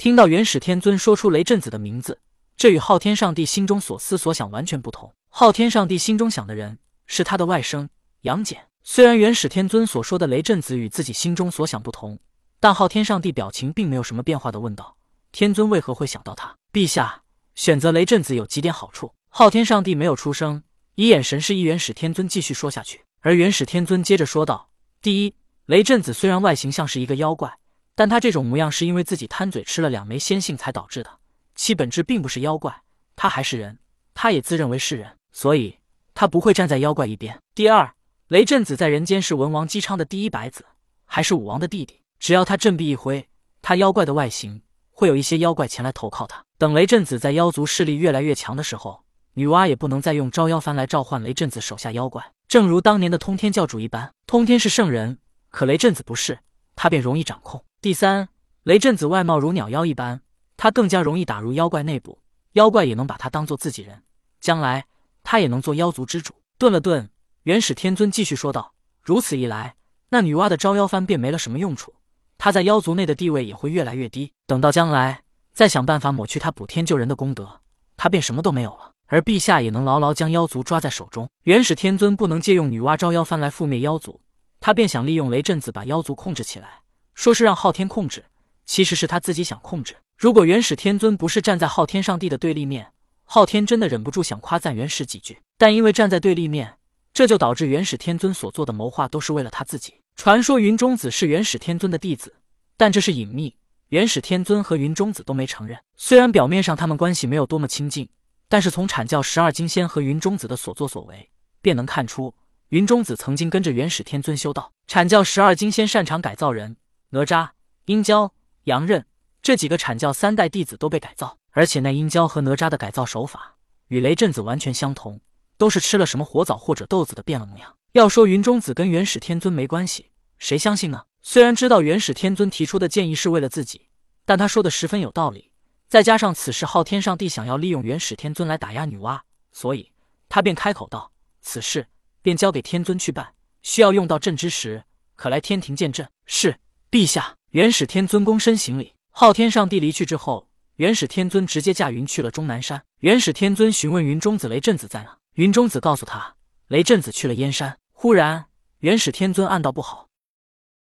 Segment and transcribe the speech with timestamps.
[0.00, 2.20] 听到元始天尊说出雷震子的名字，
[2.56, 5.12] 这与昊天上帝心中所思所想完全不同。
[5.28, 7.86] 昊天上帝心中想的人是他的外甥
[8.22, 8.66] 杨戬。
[8.82, 12.18] 虽然元始天尊所说的雷震子与自己心中所想不同，
[12.58, 14.96] 但昊天上帝表情并没有什么变化的问道
[15.32, 17.20] ：“天尊为何会想到他？”陛下
[17.54, 19.12] 选择雷震子有几点好处。
[19.28, 20.62] 昊天上帝没有出声，
[20.94, 23.02] 以眼神示意元始天尊继续说下去。
[23.20, 24.70] 而元始天尊接着说道
[25.02, 25.34] ：“第一，
[25.66, 27.52] 雷震子虽然外形像是一个妖怪。”
[28.00, 31.18] 但他这种模样是因为自己贪嘴吃了两枚仙杏才导致的，
[31.54, 32.74] 其本质并不是妖怪，
[33.14, 33.78] 他还是人，
[34.14, 35.76] 他也自认为是人，所以
[36.14, 37.38] 他不会站在妖怪一边。
[37.54, 37.92] 第二，
[38.28, 40.64] 雷震子在人间是文王姬昌的第一百子，
[41.04, 43.28] 还是武王的弟弟，只要他振臂一挥，
[43.60, 44.62] 他妖怪的外形
[44.92, 46.42] 会有一些妖怪前来投靠他。
[46.56, 49.04] 等雷震子在妖族势力越来越强的时候，
[49.34, 54.10] 女娲也不能再用招妖幡来召唤雷震子手下妖怪，正如当年的通天教主一般。
[54.26, 55.18] 通天是圣人，
[55.50, 56.38] 可雷震子不是，
[56.74, 57.62] 他便容易掌控。
[57.82, 58.28] 第三，
[58.64, 60.20] 雷震子外貌如鸟妖一般，
[60.58, 62.18] 他更加容易打入妖怪内部，
[62.52, 64.02] 妖怪也能把他当做自己人，
[64.38, 64.84] 将来
[65.22, 66.34] 他也能做妖族之主。
[66.58, 67.08] 顿了顿，
[67.44, 69.76] 元始天尊继续说道：“如此一来，
[70.10, 71.94] 那女娲的招妖幡便没了什么用处，
[72.36, 74.34] 她在妖族内的地位也会越来越低。
[74.46, 75.22] 等到将来
[75.54, 77.62] 再想办法抹去她补天救人的功德，
[77.96, 78.92] 她便什么都没有了。
[79.06, 84.20] 而陛下也能牢牢将妖族抓在手中。”元始天尊不能借用女娲招妖幡来覆灭妖族，
[84.60, 86.79] 他便想利用雷震子把妖族控制起来。
[87.20, 88.24] 说是让昊天控制，
[88.64, 89.94] 其实是他自己想控制。
[90.16, 92.92] 如果元始天尊不是站在昊天上帝的对立面，
[93.24, 95.38] 昊天真的忍不住想夸赞元始几句。
[95.58, 96.78] 但因为站在对立面，
[97.12, 99.92] 这就导致元始天尊所做的谋划都是为了他自己。
[100.16, 102.36] 传说云中子是元始天尊的弟子，
[102.78, 103.54] 但这是隐秘，
[103.88, 105.78] 元始天尊和云中子都没承认。
[105.98, 108.08] 虽然表面上他们关系没有多么亲近，
[108.48, 111.28] 但是从阐教十二金仙和云中子的所作所为，
[111.60, 112.34] 便能看出
[112.70, 114.72] 云中子曾经跟着元始天尊修道。
[114.88, 116.76] 阐教十二金仙擅长改造人。
[117.10, 117.50] 哪吒、
[117.86, 118.32] 殷郊、
[118.64, 119.04] 杨任
[119.42, 123.56] 这几个阐教三代弟子都被改造，而且那殷郊和哪吒的改造手法
[123.88, 125.20] 与雷震子完全相同，
[125.56, 127.74] 都是吃了什么活枣或者豆子的变了模样。
[127.92, 131.02] 要说云中子跟元始天尊没关系，谁相信呢？
[131.20, 133.88] 虽然知道元始天尊提出的建议是为了自己，
[134.24, 135.50] 但他说的十分有道理。
[135.88, 139.20] 再加上此时昊天上帝想要利用元始天尊来打压女娲，
[139.50, 139.90] 所以
[140.28, 141.10] 他便开口道
[141.42, 141.88] ：“此事
[142.22, 144.84] 便交给天尊去办，需要用到朕之时，
[145.16, 146.60] 可来天庭见朕。”是。
[146.90, 148.94] 陛下，元始天尊躬身行礼。
[149.10, 152.82] 昊天上帝离去之后，元始天尊直接驾云去了终南山。
[152.98, 156.34] 元始天尊询问云中子、雷震子在哪，云中子告诉他，
[156.66, 157.78] 雷震子去了燕山。
[157.92, 158.46] 忽然，
[158.80, 160.08] 元始天尊暗道不好，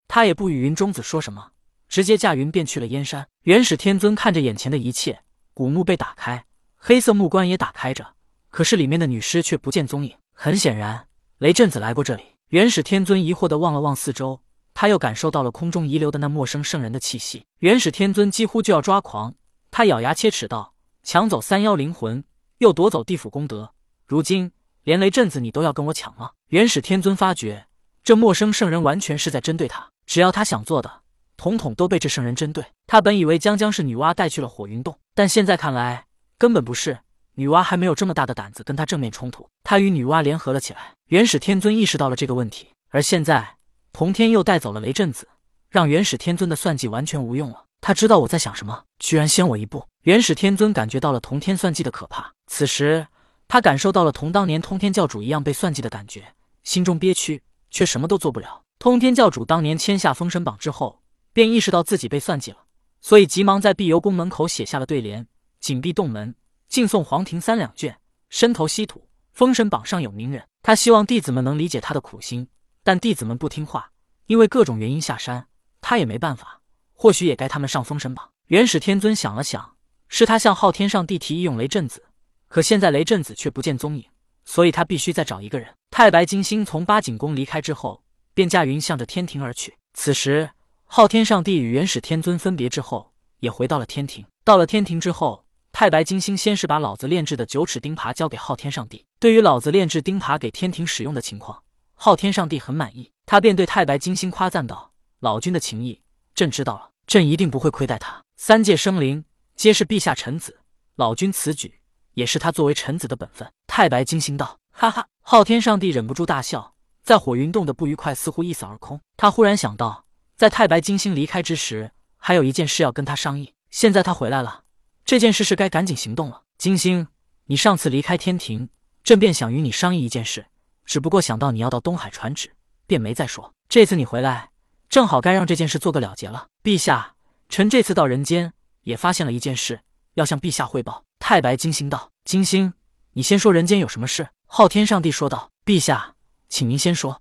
[0.06, 1.52] 他也不与云中子说什么，
[1.88, 3.26] 直接驾云便去了燕山。
[3.44, 5.22] 元始天尊看着眼前的一切，
[5.54, 6.44] 古墓被打开，
[6.76, 8.06] 黑色木棺也打开着，
[8.50, 10.14] 可是里面的女尸却不见踪影。
[10.34, 12.24] 很显然，雷震子来过这里。
[12.50, 14.42] 元始天尊疑惑的望了望四周。
[14.84, 19.32] 他又感受到了空中遗留的那陌生圣人的气息，元始天尊几乎就要抓狂。
[19.70, 22.22] 他咬牙切齿道：“抢走三妖灵魂，
[22.58, 23.72] 又夺走地府功德，
[24.06, 24.52] 如今
[24.82, 27.64] 连雷震子你都要跟我抢了。”元始天尊发觉
[28.02, 31.00] 这陌生圣人完全是在针对他，只要他想做的，
[31.38, 32.62] 统统都被这圣人针对。
[32.86, 36.04] 他本以为将将是女娲带去了火云洞，但现在看来
[36.36, 36.98] 根本不是。
[37.36, 40.92] 女娲还没有这么大的胆子跟他正面冲突，他与女娲联合了起来。
[41.06, 43.53] 元始天尊意识到了这个问题，而现在。
[43.94, 45.28] 同天又带走了雷震子，
[45.70, 47.66] 让元始天尊的算计完全无用了。
[47.80, 49.86] 他知道我在想什么，居然先我一步。
[50.02, 53.06] 元始天尊感觉到了同天算计的可怕，此时
[53.46, 56.34] 他感受到了同当年通天教主一样被算计的感觉，
[56.64, 57.40] 心中憋屈，
[57.70, 58.62] 却什么都做不了。
[58.80, 61.00] 通天教主当年签下封神榜之后，
[61.32, 62.58] 便意识到自己被算计了，
[63.00, 65.24] 所以急忙在碧游宫门口写下了对联
[65.60, 66.34] ：“紧闭洞门，
[66.68, 67.96] 敬送黄庭三两卷，
[68.28, 72.48] 身头稀土，封神榜上有名人。”他希望弟子们能理解他的苦心。
[72.84, 73.90] 但弟子们不听话，
[74.26, 75.48] 因为各种原因下山，
[75.80, 76.60] 他也没办法。
[76.92, 78.30] 或许也该他们上封神榜。
[78.48, 82.04] 元始天尊想了想，是他向昊天上帝提议用雷震子，
[82.46, 84.04] 可现在雷震子却不见踪影，
[84.44, 85.74] 所以他必须再找一个人。
[85.90, 89.74] 太白金星从八景宫离开之后，便驾云向着天庭而去。
[89.94, 90.50] 此时，
[90.84, 94.24] 昊天上帝与元始天尊分别之后，也回到了天庭。
[94.44, 99.04] 到了天庭之后，太白金星先是把老子炼制的九齿钉耙交给昊天上帝。
[99.18, 101.63] 对于老子炼制钉耙给天庭使用的情况。
[102.04, 106.02] 昊天上帝很满意，他便对太白金星夸赞道：“老君的情谊，
[106.34, 108.22] 朕知道了，朕一定不会亏待他。
[108.36, 109.24] 三界生灵
[109.56, 110.60] 皆是陛下臣子，
[110.96, 111.80] 老君此举
[112.12, 119.00] 也是他作为臣子的本分。”太白金星道：“哈哈！”昊天上帝忍不住大笑，在火云洞的不愉快似乎一扫而空。
[119.16, 120.04] 他忽然想到，
[120.36, 123.54] 在太白金星离开之时，还有一件事要跟他商议。
[123.70, 124.64] 现在他回来了，
[125.06, 126.42] 这件事是该赶紧行动了。
[126.58, 127.08] 金星，
[127.46, 128.68] 你上次离开天庭，
[129.02, 130.44] 朕便想与你商议一件事。
[130.84, 132.52] 只不过想到你要到东海传旨，
[132.86, 133.52] 便没再说。
[133.68, 134.50] 这次你回来，
[134.88, 136.46] 正好该让这件事做个了结了。
[136.62, 137.14] 陛下，
[137.48, 138.52] 臣这次到人间，
[138.82, 139.80] 也发现了一件事，
[140.14, 141.04] 要向陛下汇报。
[141.18, 142.74] 太白金星道：“金星，
[143.14, 146.14] 你先说人间有什么事？”昊天上帝说道：“陛下，
[146.48, 147.20] 请您先说。”